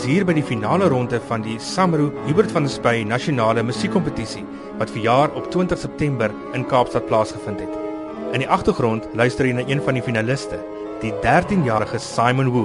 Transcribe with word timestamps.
is 0.00 0.06
hier 0.08 0.24
by 0.24 0.32
die 0.32 0.44
finale 0.46 0.86
ronde 0.88 1.18
van 1.28 1.42
die 1.44 1.58
Samro 1.60 2.06
Hubert 2.24 2.52
van 2.54 2.64
der 2.64 2.72
Spy 2.72 3.02
Nasionale 3.04 3.60
Musiekkompetisie 3.66 4.46
wat 4.78 4.92
verjaar 4.94 5.34
op 5.36 5.50
20 5.52 5.76
September 5.76 6.32
in 6.56 6.64
Kaapstad 6.70 7.04
plaasgevind 7.10 7.60
het. 7.60 7.74
In 8.32 8.40
die 8.40 8.48
agtergrond 8.48 9.10
luister 9.18 9.44
jy 9.44 9.58
na 9.58 9.66
een 9.68 9.82
van 9.84 9.98
die 9.98 10.04
finaliste, 10.06 10.56
die 11.02 11.12
13-jarige 11.20 12.00
Simon 12.00 12.48
Wu. 12.54 12.64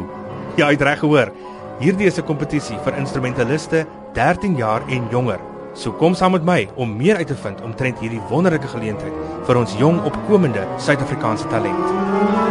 Ja, 0.55 0.69
jy 0.69 0.77
het 0.77 0.87
reg 0.87 1.03
gehoor. 1.03 1.33
Hierdie 1.81 2.07
is 2.07 2.19
'n 2.19 2.27
kompetisie 2.29 2.79
vir 2.85 2.95
instrumentaliste 2.95 3.85
13 4.13 4.55
jaar 4.55 4.87
en 4.87 5.11
jonger. 5.11 5.39
So 5.73 5.91
kom 5.91 6.15
saam 6.15 6.31
met 6.31 6.45
my 6.45 6.69
om 6.75 6.97
meer 6.97 7.17
uit 7.17 7.27
te 7.27 7.35
vind 7.35 7.61
omtrent 7.61 7.99
hierdie 7.99 8.21
wonderlike 8.29 8.67
geleentheid 8.67 9.13
vir 9.45 9.57
ons 9.57 9.75
jong 9.77 10.05
opkomende 10.05 10.63
Suid-Afrikaanse 10.77 11.47
talent. 11.47 12.44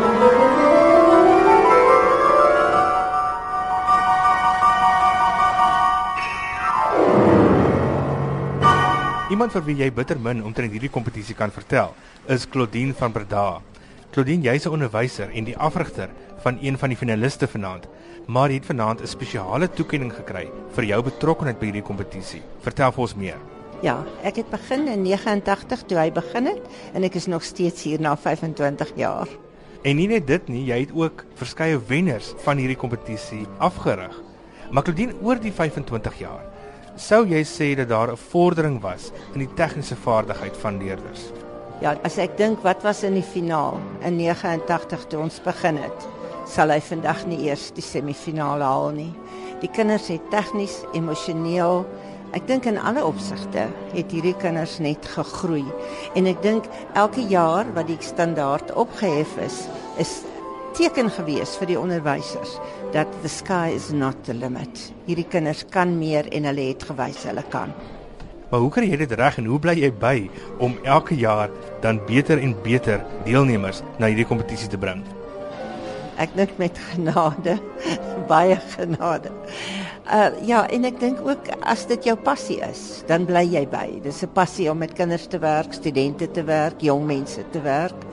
Iemand 9.45 9.59
vir 9.61 9.67
wie 9.67 9.83
jy 9.83 9.91
bitter 9.93 10.17
min 10.17 10.39
omtrent 10.41 10.73
hierdie 10.73 10.89
kompetisie 10.89 11.35
kan 11.37 11.51
vertel, 11.53 11.91
is 12.33 12.47
Claudine 12.49 12.95
van 12.97 13.13
Breda. 13.13 13.61
Claudine, 14.15 14.41
jy's 14.41 14.65
'n 14.65 14.73
onderwyser 14.73 15.29
en 15.37 15.45
die 15.45 15.57
afrigter 15.59 16.09
van 16.41 16.57
een 16.63 16.79
van 16.79 16.89
die 16.89 16.97
finaliste 16.97 17.47
vanaand 17.47 17.85
maar 18.27 18.49
jy 18.49 18.57
het 18.57 18.67
vanaand 18.67 19.03
'n 19.03 19.07
spesiale 19.07 19.69
toekenning 19.69 20.13
gekry 20.13 20.49
vir 20.73 20.85
jou 20.85 21.03
betrokkeheid 21.03 21.59
by 21.59 21.67
hierdie 21.67 21.83
kompetisie. 21.83 22.43
Vertel 22.61 22.93
vir 22.93 23.01
ons 23.03 23.15
meer. 23.15 23.39
Ja, 23.83 24.05
ek 24.23 24.37
het 24.37 24.51
begin 24.51 24.89
in 24.89 25.03
89 25.03 25.83
toe 25.87 25.99
hy 25.99 26.11
begin 26.11 26.47
het 26.47 26.63
en 26.95 27.05
ek 27.05 27.15
is 27.15 27.27
nog 27.27 27.43
steeds 27.43 27.83
hier 27.83 28.01
na 28.01 28.17
25 28.17 28.93
jaar. 28.97 29.29
En 29.83 29.97
nie 29.97 30.09
net 30.09 30.27
dit 30.27 30.49
nie, 30.49 30.65
jy 30.65 30.81
het 30.81 30.93
ook 30.95 31.25
verskeie 31.35 31.79
wenners 31.87 32.33
van 32.37 32.57
hierdie 32.57 32.77
kompetisie 32.77 33.47
afgerig. 33.59 34.23
Maar 34.71 34.83
Claudine 34.83 35.13
oor 35.23 35.41
die 35.41 35.53
25 35.53 36.19
jaar, 36.19 36.54
sou 36.97 37.25
jy 37.27 37.43
sê 37.45 37.75
dat 37.77 37.89
daar 37.89 38.11
'n 38.13 38.17
vordering 38.17 38.81
was 38.81 39.13
in 39.35 39.39
die 39.41 39.55
tegniese 39.55 39.97
vaardigheid 39.97 40.57
van 40.57 40.79
leerders? 40.79 41.33
Ja, 41.81 41.97
as 42.05 42.19
ek 42.19 42.37
dink 42.37 42.63
wat 42.63 42.83
was 42.83 43.03
in 43.03 43.15
die 43.15 43.23
finaal 43.23 43.81
in 44.03 44.17
89 44.17 45.07
toe 45.09 45.21
ons 45.21 45.41
begin 45.43 45.77
het 45.77 46.07
sal 46.49 46.73
hy 46.73 46.81
vandag 46.85 47.25
nie 47.29 47.47
eers 47.49 47.71
die 47.77 47.85
semifinale 47.85 48.65
haal 48.65 48.93
nie. 48.95 49.13
Die 49.63 49.71
kinders 49.73 50.11
het 50.13 50.25
tegnies, 50.33 50.83
emosioneel, 50.97 51.85
ek 52.37 52.47
dink 52.51 52.67
in 52.69 52.79
alle 52.79 53.05
opsigte 53.07 53.69
het 53.95 54.13
hierdie 54.13 54.35
kinders 54.43 54.79
net 54.83 55.07
gegroei. 55.15 55.65
En 56.19 56.29
ek 56.31 56.43
dink 56.43 56.69
elke 56.99 57.25
jaar 57.31 57.69
wat 57.77 57.89
die 57.89 57.99
standaard 58.03 58.75
opgehef 58.77 59.37
is, 59.45 59.65
is 60.03 60.23
teken 60.75 61.11
gewees 61.13 61.55
vir 61.61 61.71
die 61.71 61.79
onderwysers 61.79 62.57
dat 62.95 63.11
the 63.23 63.31
sky 63.31 63.71
is 63.75 63.93
not 63.95 64.19
the 64.27 64.35
limit. 64.35 64.89
Hierdie 65.07 65.27
kinders 65.31 65.63
kan 65.71 65.97
meer 65.99 66.27
en 66.35 66.49
hulle 66.51 66.71
het 66.73 66.83
gewys 66.89 67.23
hulle 67.29 67.45
kan. 67.53 67.75
Maar 68.51 68.63
hoe 68.63 68.71
kry 68.75 68.89
jy 68.91 68.99
dit 69.01 69.15
reg 69.19 69.39
en 69.41 69.49
hoe 69.51 69.59
bly 69.63 69.75
jy 69.79 69.91
by 70.03 70.17
om 70.63 70.77
elke 70.83 71.17
jaar 71.19 71.53
dan 71.83 72.01
beter 72.09 72.43
en 72.43 72.57
beter 72.63 73.03
deelnemers 73.27 73.83
na 73.99 74.11
hierdie 74.11 74.27
kompetisie 74.29 74.71
te 74.71 74.79
bring? 74.81 75.03
Ek 76.23 76.35
dink 76.39 76.53
met 76.63 76.79
genade, 76.93 77.57
baie 78.31 78.59
genade. 78.77 79.33
Uh 80.05 80.31
ja, 80.47 80.63
en 80.71 80.87
ek 80.87 81.01
dink 81.03 81.23
ook 81.27 81.51
as 81.67 81.87
dit 81.91 82.11
jou 82.11 82.15
passie 82.19 82.61
is, 82.63 83.03
dan 83.11 83.27
bly 83.27 83.43
jy 83.57 83.65
by. 83.71 83.89
Dis 84.05 84.23
'n 84.23 84.31
passie 84.35 84.71
om 84.71 84.79
met 84.79 84.95
kinders 84.95 85.27
te 85.27 85.39
werk, 85.39 85.75
studente 85.75 86.31
te 86.31 86.45
werk, 86.47 86.83
jong 86.83 87.07
mense 87.07 87.43
te 87.51 87.63
werk. 87.63 88.07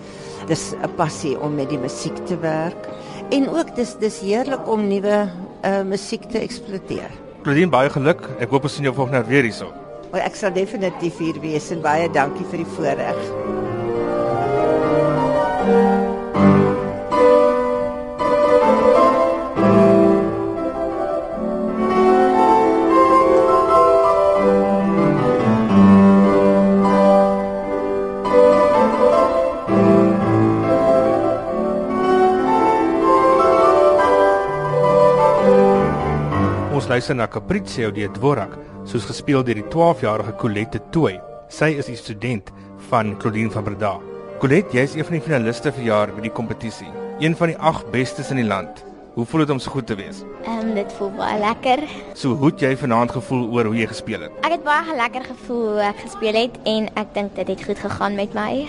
Dis 0.47 0.73
'n 0.73 0.95
passie 0.95 1.39
om 1.39 1.55
met 1.55 1.69
die 1.69 1.77
musiek 1.77 2.17
te 2.25 2.37
werk 2.37 2.89
en 3.29 3.49
ook 3.49 3.75
dis 3.75 3.95
dis 3.99 4.19
heerlik 4.19 4.67
om 4.67 4.87
nuwe 4.87 5.29
uh 5.63 5.81
musiek 5.83 6.23
te 6.29 6.39
eksploreer. 6.39 7.11
Claudine, 7.43 7.69
baie 7.69 7.89
geluk. 7.89 8.29
Ek 8.39 8.49
hoop 8.49 8.63
ons 8.63 8.73
sien 8.73 8.83
jou 8.83 8.95
volgende 8.95 9.23
weer 9.27 9.43
hierso. 9.43 9.73
Ek 10.13 10.35
sal 10.35 10.53
definitief 10.53 11.17
hier 11.17 11.39
wees 11.41 11.71
en 11.71 11.81
baie 11.81 12.09
dankie 12.11 12.45
vir 12.51 12.57
die 12.57 12.71
voorreg. 12.75 13.19
Luister 36.91 37.15
na 37.15 37.27
Capriccio 37.27 37.87
die 37.95 38.07
Dvorak, 38.11 38.57
soos 38.83 39.05
gespeel 39.07 39.45
deur 39.47 39.55
die 39.61 39.69
12-jarige 39.71 40.33
Colette 40.41 40.81
Tooi. 40.91 41.13
Sy 41.47 41.69
is 41.79 41.87
'n 41.87 41.95
student 41.95 42.51
van 42.89 43.15
Claudine 43.17 43.51
van 43.51 43.63
Breda. 43.63 43.93
Colette, 44.39 44.75
jy 44.75 44.83
is 44.83 44.95
een 44.95 45.05
van 45.05 45.13
die 45.13 45.21
finaliste 45.21 45.71
vir 45.71 45.83
jaar 45.83 46.11
by 46.11 46.21
die 46.21 46.31
kompetisie. 46.39 46.91
Een 47.19 47.35
van 47.35 47.47
die 47.47 47.57
8 47.57 47.91
bestes 47.91 48.31
in 48.31 48.37
die 48.37 48.47
land. 48.47 48.83
Hoe 49.15 49.25
voel 49.25 49.39
dit 49.45 49.49
om 49.49 49.59
so 49.59 49.71
goed 49.71 49.87
te 49.87 49.95
wees? 49.95 50.23
Ehm 50.43 50.67
um, 50.67 50.75
dit 50.75 50.91
voel 50.97 51.11
baie 51.11 51.39
lekker. 51.39 51.79
So 52.13 52.35
hoe 52.35 52.51
het 52.51 52.59
jy 52.59 52.75
vanaand 52.75 53.11
gevoel 53.11 53.47
oor 53.51 53.65
hoe 53.65 53.75
jy 53.75 53.87
gespeel 53.87 54.21
het? 54.21 54.31
Ek 54.41 54.51
het 54.51 54.63
baie 54.63 54.95
lekker 54.95 55.23
gevoel 55.23 55.63
hoe 55.71 55.81
ek 55.81 55.99
gespeel 55.99 56.33
het 56.33 56.59
en 56.63 56.89
ek 56.95 57.13
dink 57.13 57.35
dit 57.35 57.47
het 57.47 57.63
goed 57.63 57.79
gegaan 57.79 58.15
met 58.15 58.33
my. 58.33 58.67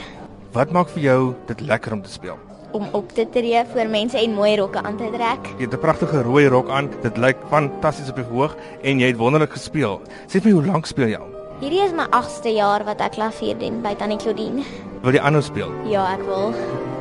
Wat 0.52 0.70
maak 0.70 0.88
vir 0.88 1.02
jou 1.02 1.34
dit 1.46 1.60
lekker 1.60 1.92
om 1.92 2.02
te 2.02 2.10
speel? 2.10 2.38
Om 2.72 2.88
op 2.92 3.12
te 3.12 3.26
tree 3.30 3.64
voor 3.72 3.88
mense 3.88 4.18
en 4.18 4.34
mooi 4.34 4.56
rokke 4.56 4.82
aan 4.82 4.96
te 4.96 5.08
trek. 5.12 5.50
Jy 5.58 5.64
het 5.64 5.74
'n 5.74 5.78
pragtige 5.78 6.22
rooi 6.22 6.46
rok 6.46 6.68
aan. 6.68 6.90
Dit 7.02 7.16
lyk 7.16 7.36
fantasties 7.48 8.08
op 8.08 8.16
die 8.16 8.24
verhoog 8.24 8.56
en 8.82 8.98
jy 8.98 9.06
het 9.06 9.16
wonderlik 9.16 9.52
gespeel. 9.52 10.00
Sê 10.26 10.40
vir 10.40 10.44
my 10.44 10.52
hoe 10.52 10.66
lank 10.66 10.86
speel 10.86 11.08
jy 11.08 11.18
al? 11.18 11.30
Hierdie 11.60 11.82
is 11.84 11.92
my 11.92 12.06
8ste 12.10 12.54
jaar 12.54 12.84
wat 12.84 13.00
ek 13.00 13.12
klavier 13.12 13.58
doen 13.58 13.82
by 13.82 13.94
Tannie 13.94 14.18
Claudine. 14.18 14.62
Wil 15.02 15.12
jy 15.12 15.20
aanhou 15.20 15.42
speel? 15.42 15.70
Ja, 15.84 16.12
ek 16.14 16.24
wil. 16.26 16.54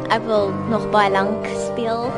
Ek 0.09 0.21
wil 0.25 0.51
nog 0.69 0.89
baie 0.89 1.11
lank 1.11 1.47
speel. 1.69 2.11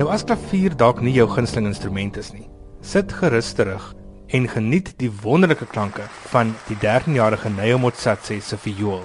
Nou 0.00 0.08
as 0.08 0.24
klavier 0.24 0.76
dalk 0.76 1.00
nie 1.00 1.12
jou 1.12 1.28
gunsteling 1.28 1.66
instrument 1.66 2.16
is 2.16 2.32
nie. 2.32 2.48
Sit 2.80 3.12
gerus 3.12 3.52
terug 3.52 3.94
en 4.32 4.48
geniet 4.48 4.94
die 4.98 5.10
wonderlike 5.22 5.66
klanke 5.66 6.06
van 6.32 6.54
die 6.68 6.76
13-jarige 6.80 7.50
Neo 7.50 7.78
Motsatse 7.78 8.40
se 8.40 8.56
viool. 8.56 9.02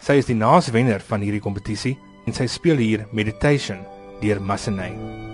Sy 0.00 0.20
is 0.20 0.28
die 0.30 0.38
naaswenner 0.38 1.02
van 1.08 1.24
hierdie 1.24 1.42
kompetisie 1.44 1.96
en 2.26 2.34
sy 2.36 2.48
speel 2.50 2.82
hier 2.82 3.06
Meditation 3.12 3.82
deur 4.22 4.40
Massenay. 4.42 5.25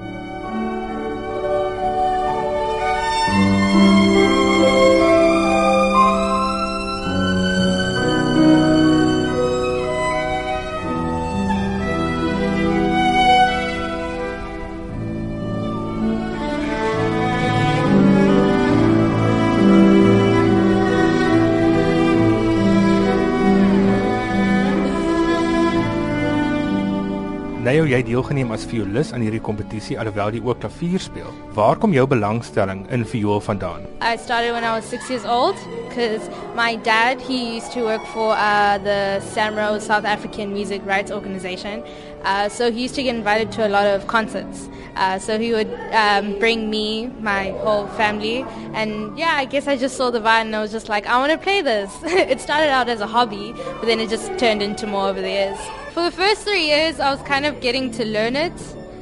Leo, 27.83 27.97
jy 27.97 28.05
deelgeneem 28.07 28.53
as 28.55 28.63
violis 28.71 29.09
aan 29.11 29.25
hierdie 29.25 29.41
kompetisie 29.43 29.97
alhoewel 29.99 30.37
jy 30.37 30.41
ook 30.45 30.61
klavier 30.63 31.03
speel. 31.03 31.33
Waar 31.57 31.81
kom 31.83 31.91
jou 31.97 32.05
belangstelling 32.07 32.85
in 32.95 33.03
viool 33.03 33.41
vandaan? 33.43 33.89
I 33.99 34.15
started 34.23 34.55
when 34.55 34.63
I 34.63 34.77
was 34.77 34.87
6 34.87 35.11
years 35.11 35.25
old 35.27 35.59
because 35.89 36.31
my 36.55 36.77
dad 36.77 37.19
he 37.21 37.57
used 37.57 37.73
to 37.73 37.83
work 37.83 38.07
for 38.13 38.37
uh, 38.37 38.79
the 38.79 39.19
SAMRO 39.35 39.81
South 39.81 40.05
African 40.05 40.53
Music 40.53 40.87
Rights 40.87 41.11
Organization. 41.11 41.83
Uh, 42.23 42.49
so 42.49 42.71
he 42.71 42.83
used 42.83 42.95
to 42.95 43.03
get 43.03 43.17
invited 43.17 43.51
to 43.59 43.67
a 43.67 43.71
lot 43.75 43.89
of 43.91 44.07
concerts. 44.07 44.69
Uh, 44.95 45.19
so 45.19 45.37
he 45.37 45.51
would 45.51 45.73
um, 45.91 46.39
bring 46.39 46.71
me, 46.71 47.09
my 47.19 47.51
whole 47.67 47.89
family, 47.99 48.45
and 48.75 49.19
yeah, 49.19 49.35
I 49.35 49.45
guess 49.45 49.67
I 49.67 49.77
just 49.77 49.97
saw 49.97 50.13
the 50.13 50.21
violin 50.21 50.55
and 50.55 50.57
I 50.57 50.61
was 50.61 50.71
just 50.71 50.89
like, 50.89 51.07
I 51.07 51.19
want 51.19 51.33
to 51.33 51.39
play 51.39 51.63
this. 51.63 51.91
it 52.05 52.41
started 52.41 52.71
out 52.71 52.89
as 52.89 53.01
a 53.01 53.09
hobby, 53.09 53.53
but 53.81 53.87
then 53.87 53.99
it 53.99 54.09
just 54.09 54.31
turned 54.39 54.63
into 54.63 54.87
more 54.87 55.09
over 55.09 55.21
the 55.21 55.31
years. 55.31 55.82
For 55.93 56.03
the 56.03 56.11
first 56.11 56.45
three 56.45 56.65
years, 56.65 56.99
I 57.01 57.11
was 57.13 57.21
kind 57.21 57.45
of 57.45 57.61
getting 57.61 57.91
to 57.93 58.05
learn 58.07 58.35
it. 58.35 58.53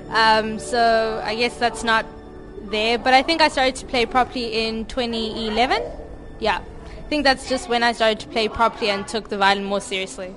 Um, 0.08 0.58
so 0.58 1.22
I 1.24 1.36
guess 1.36 1.56
that's 1.56 1.84
not 1.84 2.04
there. 2.68 2.98
But 2.98 3.14
I 3.14 3.22
think 3.22 3.40
I 3.40 3.46
started 3.46 3.76
to 3.76 3.86
play 3.86 4.06
properly 4.06 4.66
in 4.66 4.86
2011. 4.86 5.84
Yeah. 6.40 6.58
I 6.58 7.08
think 7.08 7.22
that's 7.22 7.48
just 7.48 7.68
when 7.68 7.84
I 7.84 7.92
started 7.92 8.18
to 8.20 8.26
play 8.26 8.48
properly 8.48 8.90
and 8.90 9.06
took 9.06 9.28
the 9.28 9.38
violin 9.38 9.64
more 9.64 9.80
seriously. 9.80 10.34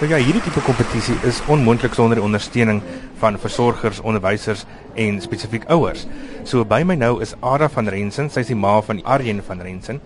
Nou 0.00 0.10
ja, 0.10 0.18
hierdie 0.18 0.42
tipe 0.42 0.60
kompetisie 0.66 1.14
is 1.26 1.40
onmoontlik 1.50 1.94
sonder 1.94 2.18
die 2.18 2.22
ondersteuning 2.22 2.82
van 3.18 3.38
versorgers, 3.38 3.98
onderwysers 4.02 4.62
en 4.94 5.18
spesifiek 5.22 5.66
ouers. 5.74 6.06
So 6.46 6.62
by 6.66 6.84
my 6.86 6.94
nou 6.98 7.16
is 7.22 7.34
Ada 7.42 7.66
van 7.70 7.90
Rensen, 7.90 8.30
sy 8.30 8.46
is 8.46 8.50
die 8.50 8.58
ma 8.58 8.76
van 8.82 9.02
Arjen 9.02 9.42
van 9.46 9.62
Rensen. 9.62 9.98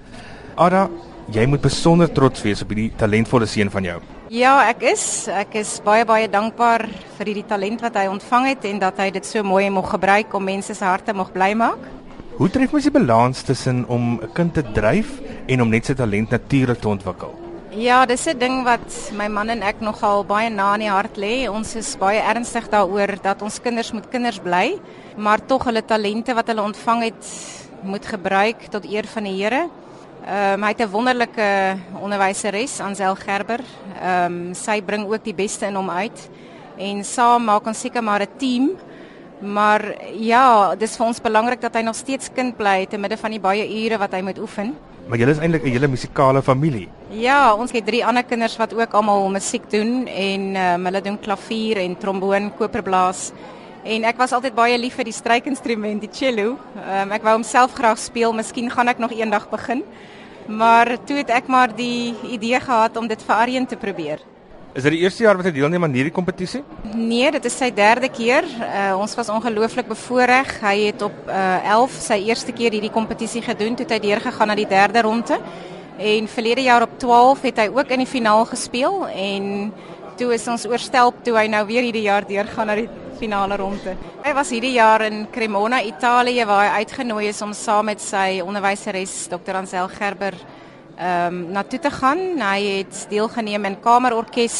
Ada, 0.56 0.86
jy 1.32 1.44
moet 1.48 1.64
besonder 1.64 2.12
trots 2.12 2.44
wees 2.44 2.64
op 2.64 2.72
hierdie 2.72 2.90
talentvolle 2.96 3.48
seun 3.48 3.72
van 3.72 3.88
jou. 3.88 4.00
Ja, 4.32 4.62
ek 4.64 4.80
is. 4.88 5.02
Ek 5.28 5.58
is 5.60 5.74
baie 5.84 6.06
baie 6.08 6.24
dankbaar 6.24 6.86
vir 7.18 7.28
hierdie 7.28 7.44
talent 7.44 7.82
wat 7.84 7.98
hy 8.00 8.06
ontvang 8.08 8.46
het 8.48 8.62
en 8.64 8.78
dat 8.80 9.02
hy 9.02 9.10
dit 9.12 9.26
so 9.28 9.44
mooi 9.44 9.66
mag 9.68 9.90
gebruik 9.92 10.32
om 10.32 10.46
mense 10.48 10.72
se 10.72 10.86
harte 10.88 11.12
mag 11.12 11.34
bly 11.34 11.50
maak. 11.60 11.82
Hoe 12.38 12.48
tref 12.48 12.72
mens 12.72 12.86
die 12.88 12.94
balans 12.94 13.42
tussen 13.44 13.82
om 13.92 14.16
'n 14.22 14.32
kind 14.32 14.54
te 14.54 14.62
dryf 14.72 15.20
en 15.52 15.60
om 15.60 15.68
net 15.68 15.84
sy 15.84 15.94
talent 15.94 16.30
natuurlik 16.30 16.80
te 16.80 16.88
ontwikkel? 16.88 17.34
Ja, 17.76 18.06
dis 18.06 18.26
'n 18.26 18.38
ding 18.38 18.64
wat 18.64 19.12
my 19.12 19.28
man 19.28 19.50
en 19.50 19.62
ek 19.62 19.80
nogal 19.80 20.24
baie 20.24 20.48
na 20.48 20.74
in 20.74 20.80
die 20.80 20.88
hart 20.88 21.16
lê. 21.18 21.50
Ons 21.50 21.76
is 21.76 21.96
baie 21.96 22.20
ernstig 22.20 22.70
daaroor 22.70 23.20
dat 23.22 23.42
ons 23.42 23.60
kinders 23.60 23.92
moet 23.92 24.08
kinders 24.08 24.38
bly, 24.38 24.80
maar 25.16 25.46
tog 25.46 25.64
hulle 25.64 25.84
talente 25.84 26.34
wat 26.34 26.46
hulle 26.46 26.62
ontvang 26.62 27.02
het 27.02 27.24
moet 27.82 28.06
gebruik 28.06 28.70
tot 28.70 28.84
eer 28.86 29.04
van 29.04 29.24
die 29.24 29.44
Here. 29.44 29.68
Ehm 30.22 30.54
um, 30.54 30.62
hy 30.62 30.68
het 30.70 30.80
'n 30.80 30.90
wonderlike 30.90 31.76
onderwyseres, 32.00 32.80
Ansel 32.80 33.14
Gerber. 33.14 33.60
Ehm 34.00 34.32
um, 34.32 34.54
sy 34.54 34.80
bring 34.82 35.04
ook 35.06 35.24
die 35.24 35.34
beste 35.34 35.66
in 35.66 35.74
hom 35.74 35.90
uit 35.90 36.30
en 36.78 37.04
saam 37.04 37.44
maak 37.44 37.66
ons 37.66 37.80
seker 37.80 38.02
maar 38.02 38.22
'n 38.22 38.38
team. 38.38 38.70
Maar 39.40 39.94
ja, 40.14 40.74
dis 40.76 40.96
vir 40.96 41.06
ons 41.06 41.20
belangrik 41.20 41.60
dat 41.60 41.74
hy 41.74 41.82
nog 41.82 41.94
steeds 41.94 42.30
kind 42.34 42.56
bly 42.56 42.86
te 42.86 42.98
midde 42.98 43.16
van 43.16 43.30
die 43.30 43.40
baie 43.40 43.84
ure 43.84 43.98
wat 43.98 44.12
hy 44.12 44.20
moet 44.22 44.38
oefen. 44.38 44.76
Maar 45.08 45.18
julle 45.18 45.30
is 45.30 45.38
eintlik 45.38 45.64
'n 45.64 45.70
hele 45.70 45.88
musikale 45.88 46.42
familie. 46.42 46.88
Ja, 47.10 47.54
ons 47.54 47.72
het 47.72 47.86
drie 47.86 48.06
ander 48.06 48.22
kinders 48.22 48.56
wat 48.56 48.74
ook 48.74 48.92
almal 48.94 49.30
musiek 49.30 49.70
doen 49.70 50.06
en 50.06 50.56
um, 50.56 50.84
hulle 50.84 51.00
doen 51.00 51.18
klavier 51.18 51.76
en 51.76 51.98
tromboon, 51.98 52.52
koperblaas. 52.56 53.32
En 53.82 54.04
ek 54.06 54.18
was 54.20 54.30
altyd 54.30 54.54
baie 54.54 54.76
lief 54.78 54.94
vir 54.94 55.08
die 55.08 55.14
strykinstrument, 55.14 56.04
die 56.04 56.10
cello. 56.14 56.54
Um, 56.78 57.12
ek 57.16 57.24
wou 57.26 57.32
homself 57.34 57.72
graag 57.74 57.98
speel, 57.98 58.30
miskien 58.30 58.70
gaan 58.70 58.92
ek 58.92 59.00
nog 59.02 59.10
eendag 59.16 59.48
begin. 59.50 59.82
Maar 60.46 60.94
toe 61.06 61.16
het 61.18 61.32
ek 61.34 61.50
maar 61.50 61.74
die 61.74 62.14
idee 62.30 62.60
gehad 62.62 62.96
om 62.98 63.08
dit 63.10 63.24
vir 63.26 63.34
Arjen 63.34 63.66
te 63.66 63.78
probeer. 63.78 64.22
Is 64.72 64.86
dit 64.86 64.94
die 64.94 65.02
eerste 65.02 65.26
jaar 65.26 65.36
wat 65.36 65.48
hy 65.50 65.52
deelneem 65.56 65.82
aan 65.84 65.98
hierdie 65.98 66.14
kompetisie? 66.14 66.62
Nee, 66.94 67.26
dit 67.34 67.50
is 67.50 67.58
sy 67.58 67.72
derde 67.74 68.06
keer. 68.08 68.46
Uh, 68.46 68.94
ons 69.02 69.18
was 69.18 69.32
ongelooflik 69.34 69.90
bevoorreg. 69.90 70.54
Hy 70.62 70.76
het 70.86 71.02
op 71.02 71.18
uh, 71.26 71.74
11 71.74 71.98
sy 72.06 72.22
eerste 72.30 72.54
keer 72.54 72.78
hierdie 72.78 72.94
kompetisie 72.94 73.42
gedoen, 73.42 73.74
toe 73.76 73.90
hy 73.90 73.98
deurgegaan 74.06 74.54
na 74.54 74.58
die 74.62 74.70
derde 74.70 75.02
ronde. 75.02 75.42
En 75.98 76.30
verlede 76.30 76.70
jaar 76.70 76.86
op 76.86 76.94
12 77.02 77.48
het 77.50 77.64
hy 77.66 77.68
ook 77.74 77.90
in 77.98 78.06
die 78.06 78.10
finaal 78.14 78.46
gespeel 78.46 79.08
en 79.10 79.72
toe 80.16 80.32
is 80.34 80.46
ons 80.48 80.64
oorstelp 80.70 81.18
toe 81.26 81.34
hy 81.36 81.48
nou 81.50 81.66
weer 81.66 81.82
hierdie 81.82 82.06
jaar 82.06 82.24
deurgaan 82.26 82.70
na 82.70 82.78
die 82.78 82.88
finale 83.22 83.56
ronde. 83.56 83.94
Hy 84.24 84.32
was 84.34 84.50
hierdie 84.50 84.74
jaar 84.74 85.04
in 85.06 85.28
Cremona, 85.30 85.78
Italië 85.86 86.46
waar 86.48 86.64
hy 86.64 86.82
uitgenooi 86.82 87.28
is 87.30 87.42
om 87.44 87.52
saam 87.54 87.86
met 87.86 88.02
sy 88.02 88.40
onderwyseres 88.42 89.28
Dr. 89.30 89.60
Ansel 89.60 89.90
Gerber 89.92 90.34
ehm 90.96 91.26
um, 91.28 91.38
na 91.54 91.62
toe 91.62 91.78
te 91.80 91.90
gaan. 91.90 92.18
Hy 92.42 92.80
het 92.80 93.06
deelgeneem 93.10 93.64
in 93.70 93.78
kamerorkes 93.80 94.58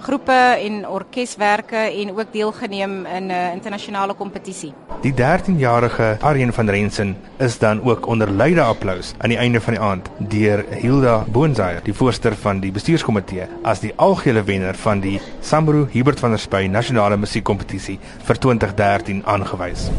groepe 0.00 0.56
en 0.64 0.88
orkeswerke 0.88 1.76
en 1.76 2.10
ook 2.10 2.32
deelgeneem 2.32 3.06
in 3.06 3.26
'n 3.26 3.30
uh, 3.30 3.52
internasionale 3.52 4.14
kompetisie. 4.14 4.72
Die 5.00 5.14
13-jarige 5.14 6.16
Arjen 6.20 6.52
van 6.52 6.68
Rensen 6.68 7.16
is 7.38 7.58
dan 7.58 7.82
ook 7.82 8.06
onder 8.06 8.30
luide 8.30 8.62
applous 8.62 9.14
aan 9.18 9.28
die 9.28 9.38
einde 9.38 9.60
van 9.60 9.72
die 9.72 9.82
aand 9.82 10.08
deur 10.18 10.64
Hilda 10.68 11.24
Boonzaier, 11.28 11.80
die 11.82 11.94
voorsteur 11.94 12.34
van 12.34 12.60
die 12.60 12.72
bestuurskomitee, 12.72 13.46
as 13.62 13.80
die 13.80 13.92
algehele 13.96 14.42
wenner 14.44 14.74
van 14.74 15.00
die 15.00 15.20
Sambro 15.40 15.86
Hubert 15.90 16.20
van 16.20 16.30
der 16.30 16.38
Spy 16.38 16.66
nasionale 16.70 17.16
musiekkompetisie 17.16 17.98
vir 18.24 18.38
2013 18.38 19.22
aangewys. 19.24 19.90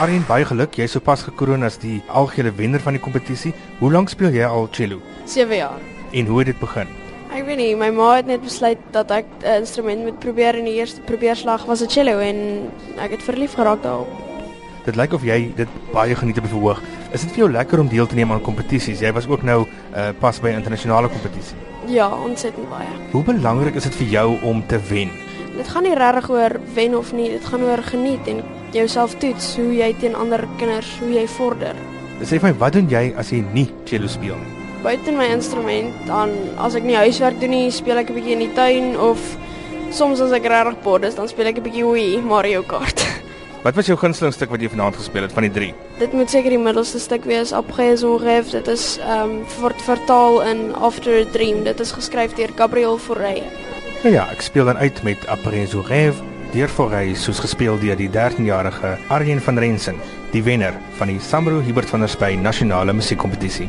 Arjen, 0.00 0.22
baie 0.24 0.46
geluk. 0.48 0.78
Jy 0.80 0.86
is 0.88 0.94
sopas 0.96 1.20
gekroon 1.26 1.60
as 1.66 1.74
die 1.76 1.98
algehele 2.08 2.54
wenner 2.56 2.80
van 2.80 2.96
die 2.96 3.02
kompetisie. 3.04 3.50
Hoe 3.82 3.90
lank 3.92 4.08
speel 4.08 4.32
jy 4.32 4.46
al 4.48 4.64
cello? 4.72 5.02
7 5.28 5.58
jaar. 5.58 5.82
En 6.16 6.30
hoe 6.30 6.38
het 6.40 6.48
dit 6.48 6.60
begin? 6.62 6.88
Ek 7.36 7.44
weet 7.44 7.58
nie, 7.60 7.74
my 7.76 7.90
ma 7.92 8.06
het 8.14 8.30
net 8.30 8.40
besluit 8.40 8.80
dat 8.94 9.10
ek 9.12 9.26
'n 9.42 9.58
instrument 9.60 10.00
moet 10.06 10.18
probeer 10.18 10.56
en 10.56 10.64
die 10.64 10.78
eerste 10.80 11.02
probeerslag 11.04 11.66
was 11.66 11.82
'n 11.82 11.90
cello 11.90 12.16
en 12.18 12.70
ek 12.96 13.10
het 13.10 13.22
verlief 13.22 13.52
geraak 13.54 13.82
daarop. 13.82 14.08
Dit 14.86 14.96
lyk 14.96 15.12
of 15.12 15.22
jy 15.22 15.52
dit 15.54 15.68
baie 15.92 16.14
geniet 16.14 16.38
op 16.38 16.44
die 16.48 16.52
verhoog. 16.56 16.80
Is 17.12 17.20
dit 17.20 17.30
vir 17.32 17.38
jou 17.38 17.50
lekker 17.50 17.80
om 17.80 17.88
deel 17.88 18.06
te 18.06 18.14
neem 18.14 18.32
aan 18.32 18.40
kompetisies? 18.40 19.00
Jy 19.00 19.12
was 19.12 19.28
ook 19.28 19.42
nou 19.42 19.66
uh, 19.94 20.08
pas 20.18 20.40
by 20.40 20.48
'n 20.48 20.56
internasionale 20.56 21.08
kompetisie. 21.08 21.56
Ja, 21.86 22.08
ontsettend 22.08 22.70
baie. 22.70 22.88
Hoe 23.12 23.22
belangrik 23.22 23.74
is 23.74 23.82
dit 23.82 23.94
vir 23.94 24.06
jou 24.06 24.38
om 24.42 24.66
te 24.66 24.80
wen? 24.88 25.10
Dit 25.56 25.68
gaan 25.68 25.82
nie 25.82 25.94
regtig 25.94 26.30
oor 26.30 26.60
wen 26.74 26.96
of 26.96 27.12
nie, 27.12 27.28
dit 27.28 27.44
gaan 27.44 27.62
oor 27.62 27.82
geniet 27.82 28.26
en 28.26 28.42
jouself 28.74 29.14
toets 29.22 29.56
hoe 29.56 29.70
jy 29.74 29.90
teen 30.00 30.14
ander 30.14 30.44
kinders, 30.58 30.90
hoe 31.00 31.10
jy 31.12 31.26
vorder. 31.38 31.76
Sê 32.20 32.36
vir 32.36 32.50
my, 32.50 32.54
wat 32.60 32.76
doen 32.76 32.88
jy 32.90 33.10
as 33.18 33.32
jy 33.32 33.40
nie 33.54 33.68
cello 33.88 34.10
speel 34.10 34.36
nie? 34.36 34.56
Buiten 34.84 35.16
my 35.16 35.26
instrument, 35.28 35.92
dan 36.08 36.32
as 36.60 36.76
ek 36.76 36.84
nie 36.88 36.96
huiswerk 36.96 37.40
doen 37.40 37.52
nie, 37.52 37.70
speel 37.72 38.00
ek 38.00 38.10
'n 38.10 38.16
bietjie 38.16 38.36
in 38.36 38.44
die 38.44 38.54
tuin 38.56 38.96
of 38.96 39.18
soms 39.92 40.20
as 40.20 40.32
ek 40.32 40.44
regtig 40.48 40.82
bored 40.84 41.04
is, 41.04 41.14
dan 41.14 41.28
speel 41.28 41.48
ek 41.48 41.58
'n 41.58 41.64
bietjie 41.64 41.84
Wii 41.84 42.22
Mario 42.22 42.62
Kart. 42.62 43.04
Wat 43.64 43.76
was 43.76 43.86
jou 43.86 43.96
gunsteling 43.96 44.32
stuk 44.32 44.48
wat 44.48 44.62
jy 44.62 44.70
vanaand 44.72 44.96
gespeel 44.96 45.22
het 45.22 45.32
van 45.36 45.44
die 45.44 45.52
3? 45.52 45.74
Dit 45.98 46.12
moet 46.16 46.30
seker 46.30 46.48
die 46.48 46.58
middelste 46.58 46.98
stuk 46.98 47.24
wees, 47.28 47.52
Après 47.52 47.92
un 47.92 48.16
rêve. 48.16 48.50
Dit 48.52 48.68
is 48.68 48.98
ehm 49.04 49.44
um, 49.44 49.44
word 49.60 49.82
vertaal 49.84 50.40
in 50.48 50.74
After 50.74 51.12
a 51.20 51.24
Dream. 51.24 51.64
Dit 51.64 51.80
is 51.80 51.92
geskryf 51.92 52.32
deur 52.34 52.48
Gabriel 52.56 52.96
Fauré. 52.96 53.42
Nou 54.02 54.14
ja, 54.14 54.24
ek 54.32 54.40
speel 54.40 54.64
dan 54.64 54.78
uit 54.80 55.02
met 55.02 55.26
Après 55.28 55.68
un 55.74 55.84
rêve 55.84 56.29
deur 56.54 56.68
Fauré 56.68 57.14
soos 57.14 57.40
gespeel 57.42 57.78
deur 57.78 57.98
die 57.98 58.08
13-jarige 58.10 58.96
Arjen 59.08 59.40
van 59.44 59.58
Rensen, 59.58 60.00
die 60.32 60.42
wenner 60.42 60.74
van 60.98 61.12
die 61.12 61.20
Sambro 61.22 61.60
Hubert 61.62 61.90
van 61.90 62.06
der 62.06 62.10
Spy 62.10 62.34
nasionale 62.40 62.92
musiekkompetisie. 62.92 63.68